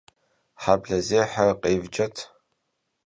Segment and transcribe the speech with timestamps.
[0.63, 2.15] Helhe zêher khêvcet!